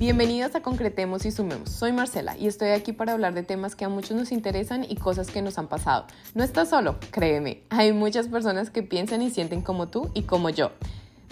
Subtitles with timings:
[0.00, 1.68] Bienvenidos a Concretemos y Sumemos.
[1.68, 4.96] Soy Marcela y estoy aquí para hablar de temas que a muchos nos interesan y
[4.96, 6.06] cosas que nos han pasado.
[6.34, 7.64] No estás solo, créeme.
[7.68, 10.70] Hay muchas personas que piensan y sienten como tú y como yo.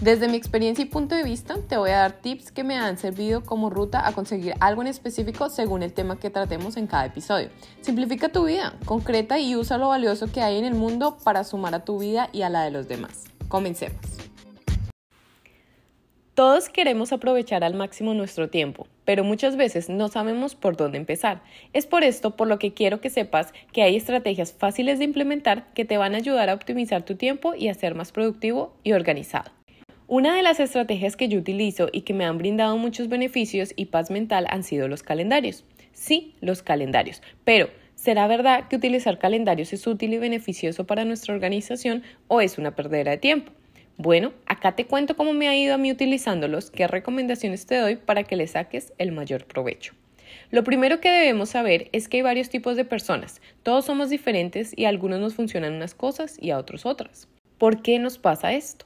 [0.02, 2.98] Desde mi experiencia y punto de vista, te voy a dar tips que me han
[2.98, 7.06] servido como ruta a conseguir algo en específico según el tema que tratemos en cada
[7.06, 7.48] episodio.
[7.80, 11.74] Simplifica tu vida, concreta y usa lo valioso que hay en el mundo para sumar
[11.74, 13.24] a tu vida y a la de los demás.
[13.48, 14.17] Comencemos.
[16.38, 21.42] Todos queremos aprovechar al máximo nuestro tiempo, pero muchas veces no sabemos por dónde empezar.
[21.72, 25.66] Es por esto por lo que quiero que sepas que hay estrategias fáciles de implementar
[25.74, 28.92] que te van a ayudar a optimizar tu tiempo y a ser más productivo y
[28.92, 29.50] organizado.
[30.06, 33.86] Una de las estrategias que yo utilizo y que me han brindado muchos beneficios y
[33.86, 35.64] paz mental han sido los calendarios.
[35.92, 41.34] Sí, los calendarios, pero ¿será verdad que utilizar calendarios es útil y beneficioso para nuestra
[41.34, 43.57] organización o es una perdera de tiempo?
[44.00, 47.96] Bueno, acá te cuento cómo me ha ido a mí utilizándolos, qué recomendaciones te doy
[47.96, 49.92] para que le saques el mayor provecho.
[50.52, 53.40] Lo primero que debemos saber es que hay varios tipos de personas.
[53.64, 57.26] Todos somos diferentes y a algunos nos funcionan unas cosas y a otros otras.
[57.58, 58.84] ¿Por qué nos pasa esto?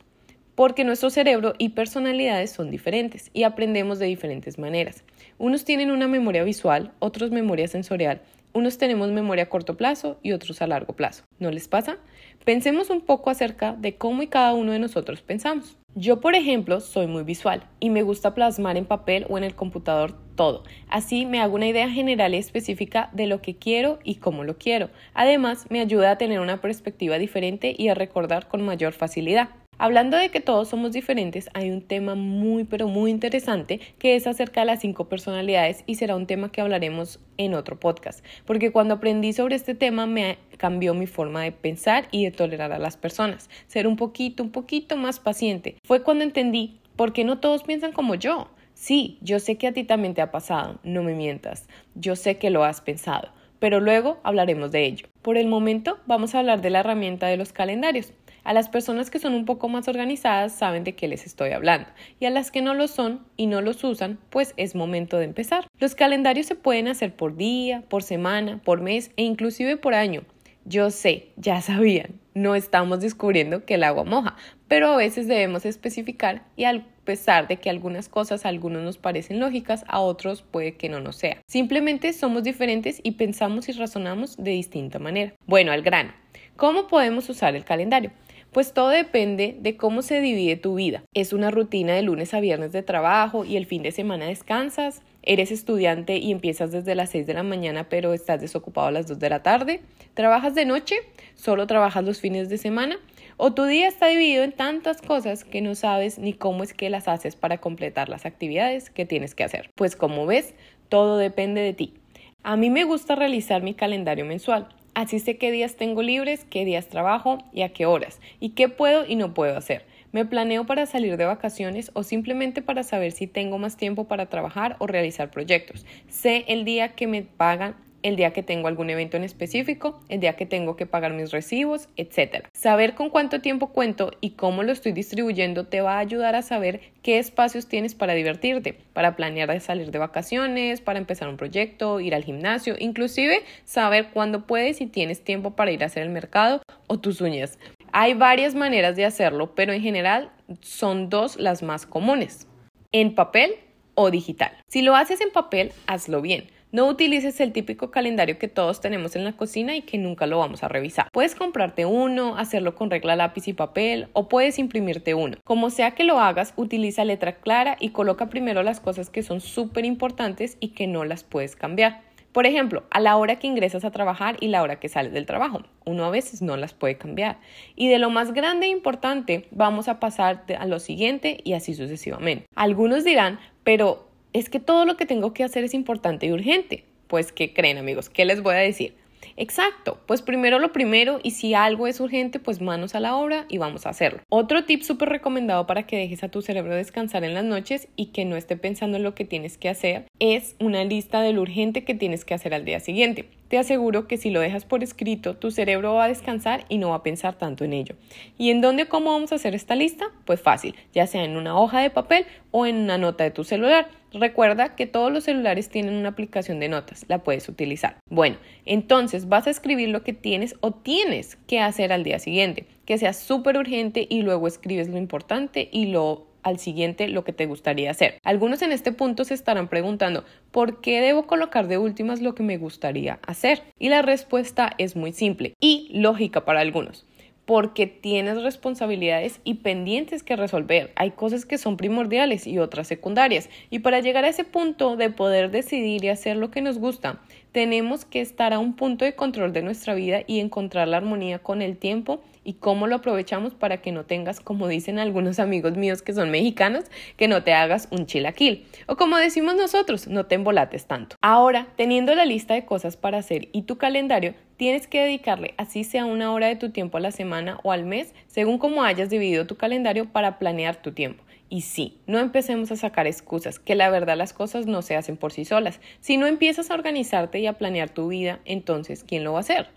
[0.55, 5.05] Porque nuestro cerebro y personalidades son diferentes y aprendemos de diferentes maneras.
[5.37, 8.23] Unos tienen una memoria visual, otros memoria sensorial
[8.55, 11.25] unos tenemos memoria a corto plazo y otros a largo plazo.
[11.39, 11.99] ¿No les pasa?
[12.45, 15.79] Pensemos un poco acerca de cómo y cada uno de nosotros pensamos.
[15.95, 19.55] Yo, por ejemplo, soy muy visual y me gusta plasmar en papel o en el
[19.55, 20.65] computador todo.
[20.89, 24.57] Así me hago una idea general y específica de lo que quiero y cómo lo
[24.57, 24.89] quiero.
[25.13, 29.51] Además, me ayuda a tener una perspectiva diferente y a recordar con mayor facilidad.
[29.83, 34.29] Hablando de que todos somos diferentes, hay un tema muy pero muy interesante que es
[34.29, 38.71] acerca de las cinco personalidades y será un tema que hablaremos en otro podcast, porque
[38.71, 42.79] cuando aprendí sobre este tema me cambió mi forma de pensar y de tolerar a
[42.79, 45.75] las personas, ser un poquito, un poquito más paciente.
[45.83, 48.51] Fue cuando entendí por qué no todos piensan como yo.
[48.75, 52.39] Sí, yo sé que a ti también te ha pasado, no me mientas, yo sé
[52.39, 55.09] que lo has pensado, pero luego hablaremos de ello.
[55.23, 58.13] Por el momento vamos a hablar de la herramienta de los calendarios.
[58.45, 61.89] A las personas que son un poco más organizadas saben de qué les estoy hablando
[62.19, 65.27] y a las que no lo son y no los usan, pues es momento de
[65.27, 65.69] empezar.
[65.79, 70.25] Los calendarios se pueden hacer por día, por semana, por mes e inclusive por año.
[70.65, 74.37] Yo sé, ya sabían, no estamos descubriendo que el agua moja,
[74.69, 78.97] pero a veces debemos especificar y a pesar de que algunas cosas a algunos nos
[78.97, 81.41] parecen lógicas, a otros puede que no nos sea.
[81.47, 85.33] Simplemente somos diferentes y pensamos y razonamos de distinta manera.
[85.47, 86.13] Bueno, al grano.
[86.57, 88.13] ¿Cómo podemos usar el calendario?
[88.53, 91.05] Pues todo depende de cómo se divide tu vida.
[91.15, 95.01] ¿Es una rutina de lunes a viernes de trabajo y el fin de semana descansas?
[95.23, 99.07] ¿Eres estudiante y empiezas desde las 6 de la mañana pero estás desocupado a las
[99.07, 99.81] 2 de la tarde?
[100.13, 100.97] ¿Trabajas de noche?
[101.35, 102.99] ¿Solo trabajas los fines de semana?
[103.39, 106.91] ¿O tu día está dividido en tantas cosas que no sabes ni cómo es que
[106.91, 109.71] las haces para completar las actividades que tienes que hacer?
[109.77, 110.55] Pues como ves,
[110.91, 111.95] todo depende de ti.
[112.43, 116.67] A mí me gusta realizar mi calendario mensual Así sé qué días tengo libres, qué
[116.67, 119.87] días trabajo y a qué horas, y qué puedo y no puedo hacer.
[120.13, 124.27] Me planeo para salir de vacaciones o simplemente para saber si tengo más tiempo para
[124.27, 125.87] trabajar o realizar proyectos.
[126.11, 130.21] Sé el día que me pagan el día que tengo algún evento en específico, el
[130.21, 132.47] día que tengo que pagar mis recibos, etc.
[132.53, 136.43] Saber con cuánto tiempo cuento y cómo lo estoy distribuyendo te va a ayudar a
[136.43, 141.37] saber qué espacios tienes para divertirte, para planear de salir de vacaciones, para empezar un
[141.37, 146.03] proyecto, ir al gimnasio, inclusive saber cuándo puedes y tienes tiempo para ir a hacer
[146.03, 147.59] el mercado o tus uñas.
[147.93, 150.31] Hay varias maneras de hacerlo, pero en general
[150.61, 152.47] son dos las más comunes,
[152.91, 153.55] en papel
[153.95, 154.53] o digital.
[154.69, 159.15] Si lo haces en papel, hazlo bien no utilices el típico calendario que todos tenemos
[159.15, 161.09] en la cocina y que nunca lo vamos a revisar.
[161.13, 165.37] Puedes comprarte uno, hacerlo con regla lápiz y papel o puedes imprimirte uno.
[165.45, 169.41] Como sea que lo hagas, utiliza letra clara y coloca primero las cosas que son
[169.41, 172.01] súper importantes y que no las puedes cambiar.
[172.33, 175.27] Por ejemplo, a la hora que ingresas a trabajar y la hora que sales del
[175.27, 175.61] trabajo.
[175.85, 177.39] Uno a veces no las puede cambiar.
[177.77, 181.75] Y de lo más grande e importante, vamos a pasar a lo siguiente y así
[181.75, 182.47] sucesivamente.
[182.55, 186.85] Algunos dirán, pero es que todo lo que tengo que hacer es importante y urgente.
[187.07, 188.09] Pues, ¿qué creen amigos?
[188.09, 188.95] ¿Qué les voy a decir?
[189.37, 193.47] Exacto, pues primero lo primero y si algo es urgente, pues manos a la obra
[193.49, 194.21] y vamos a hacerlo.
[194.29, 198.07] Otro tip súper recomendado para que dejes a tu cerebro descansar en las noches y
[198.07, 201.43] que no esté pensando en lo que tienes que hacer es una lista de lo
[201.43, 203.29] urgente que tienes que hacer al día siguiente.
[203.49, 206.91] Te aseguro que si lo dejas por escrito, tu cerebro va a descansar y no
[206.91, 207.97] va a pensar tanto en ello.
[208.39, 210.07] ¿Y en dónde cómo vamos a hacer esta lista?
[210.25, 213.45] Pues fácil, ya sea en una hoja de papel o en una nota de tu
[213.45, 213.89] celular.
[214.13, 217.97] Recuerda que todos los celulares tienen una aplicación de notas, la puedes utilizar.
[218.11, 218.37] Bueno,
[218.67, 222.99] entonces vas a escribir lo que tienes o tienes que hacer al día siguiente, que
[222.99, 227.47] sea súper urgente y luego escribes lo importante y lo al siguiente lo que te
[227.47, 228.19] gustaría hacer.
[228.25, 232.43] Algunos en este punto se estarán preguntando, ¿por qué debo colocar de últimas lo que
[232.43, 233.63] me gustaría hacer?
[233.79, 237.07] Y la respuesta es muy simple y lógica para algunos
[237.53, 240.91] porque tienes responsabilidades y pendientes que resolver.
[240.97, 243.51] Hay cosas que son primordiales y otras secundarias.
[243.69, 247.21] Y para llegar a ese punto de poder decidir y hacer lo que nos gusta,
[247.53, 251.39] tenemos que estar a un punto de control de nuestra vida y encontrar la armonía
[251.39, 255.77] con el tiempo y cómo lo aprovechamos para que no tengas, como dicen algunos amigos
[255.77, 258.67] míos que son mexicanos, que no te hagas un chilaquil.
[258.87, 261.17] O como decimos nosotros, no te embolates tanto.
[261.21, 265.85] Ahora, teniendo la lista de cosas para hacer y tu calendario, tienes que dedicarle así
[265.85, 269.11] sea una hora de tu tiempo a la semana o al mes, según cómo hayas
[269.11, 271.23] dividido tu calendario para planear tu tiempo.
[271.53, 275.19] Y sí, no empecemos a sacar excusas, que la verdad las cosas no se hacen
[275.19, 275.83] por sí solas.
[276.01, 279.43] Si no empiezas a organizarte y a planear tu vida, entonces, ¿quién lo va a
[279.43, 279.69] hacer?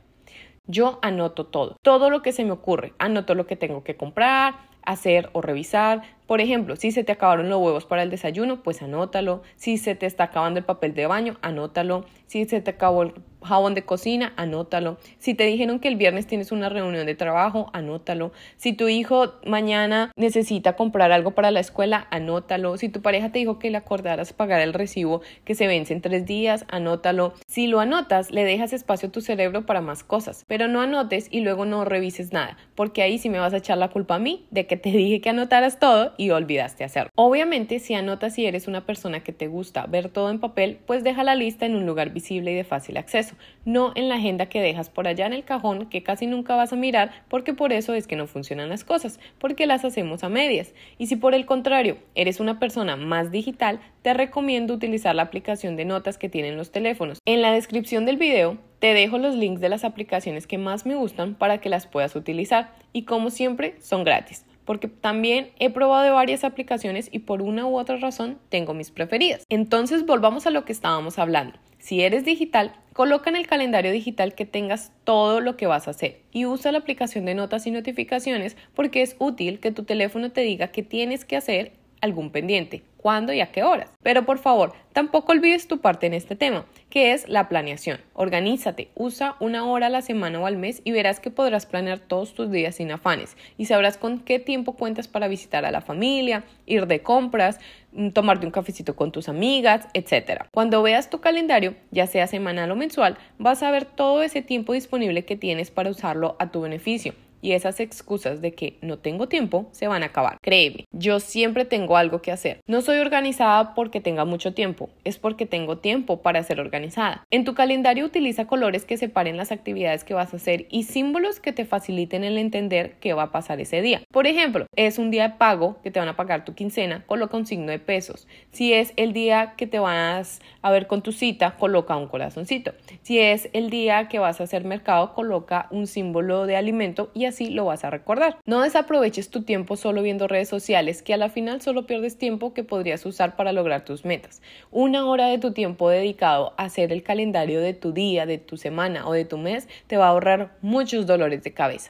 [0.68, 4.56] Yo anoto todo, todo lo que se me ocurre, anoto lo que tengo que comprar,
[4.84, 6.04] hacer o revisar.
[6.28, 9.44] Por ejemplo, si se te acabaron los huevos para el desayuno, pues anótalo.
[9.56, 12.06] Si se te está acabando el papel de baño, anótalo.
[12.26, 13.14] Si se te acabó el
[13.46, 14.98] jabón de cocina, anótalo.
[15.20, 18.32] Si te dijeron que el viernes tienes una reunión de trabajo, anótalo.
[18.58, 22.78] Si tu hijo mañana necesita comprar algo para la escuela, anótalo.
[22.78, 26.02] Si tu pareja te dijo que le acordaras pagar el recibo que se vence en
[26.02, 27.34] tres días, anótalo.
[27.48, 30.44] Si lo anotas, le dejas espacio a tu cerebro para más cosas.
[30.48, 33.78] Pero no anotes y luego no revises nada, porque ahí sí me vas a echar
[33.78, 37.12] la culpa a mí de que te dije que anotaras todo y olvidaste hacerlo.
[37.16, 41.04] Obviamente, si anotas y eres una persona que te gusta ver todo en papel, pues
[41.04, 43.36] deja la lista en un lugar visible y de fácil acceso,
[43.66, 46.74] no en la agenda que dejas por allá en el cajón que casi nunca vas
[46.74, 50.30] a mirar porque por eso es que no funcionan las cosas, porque las hacemos a
[50.30, 50.74] medias.
[50.98, 55.76] Y si por el contrario eres una persona más digital, te recomiendo utilizar la aplicación
[55.76, 57.20] de notas que tienen los teléfonos.
[57.26, 60.96] En la descripción del video te dejo los links de las aplicaciones que más me
[60.96, 66.14] gustan para que las puedas utilizar y como siempre son gratis porque también he probado
[66.14, 69.44] varias aplicaciones y por una u otra razón tengo mis preferidas.
[69.50, 71.58] Entonces volvamos a lo que estábamos hablando.
[71.80, 75.92] Si eres digital, coloca en el calendario digital que tengas todo lo que vas a
[75.92, 80.32] hacer y usa la aplicación de notas y notificaciones porque es útil que tu teléfono
[80.32, 83.94] te diga qué tienes que hacer algún pendiente, cuándo y a qué horas.
[84.02, 88.02] Pero por favor, tampoco olvides tu parte en este tema, que es la planeación.
[88.16, 92.00] Organízate, usa una hora a la semana o al mes y verás que podrás planear
[92.00, 95.82] todos tus días sin afanes y sabrás con qué tiempo cuentas para visitar a la
[95.82, 97.60] familia, ir de compras,
[97.92, 100.46] mm, tomarte un cafecito con tus amigas, etc.
[100.52, 104.74] Cuando veas tu calendario, ya sea semanal o mensual, vas a ver todo ese tiempo
[104.74, 107.14] disponible que tienes para usarlo a tu beneficio
[107.46, 110.40] y esas excusas de que no tengo tiempo se van a acabar.
[110.42, 112.60] Créeme, yo siempre tengo algo que hacer.
[112.66, 117.24] No soy organizada porque tenga mucho tiempo, es porque tengo tiempo para ser organizada.
[117.30, 121.40] En tu calendario utiliza colores que separen las actividades que vas a hacer y símbolos
[121.40, 124.02] que te faciliten el entender qué va a pasar ese día.
[124.12, 127.38] Por ejemplo, es un día de pago que te van a pagar tu quincena, coloca
[127.38, 128.28] un signo de pesos.
[128.54, 132.74] Si es el día que te vas a ver con tu cita, coloca un corazoncito.
[133.04, 137.26] Si es el día que vas a hacer mercado, coloca un símbolo de alimento y
[137.26, 138.38] así lo vas a recordar.
[138.46, 142.54] No desaproveches tu tiempo solo viendo redes sociales, que a la final solo pierdes tiempo
[142.54, 144.42] que podrías usar para lograr tus metas.
[144.72, 148.58] Una hora de tu tiempo dedicado a hacer el calendario de tu día, de tu
[148.58, 151.90] semana o de tu mes te va a ahorrar muchos dolores de cabeza.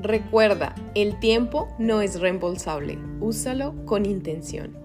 [0.00, 4.81] Recuerda, el tiempo no es reembolsable, úsalo con intención.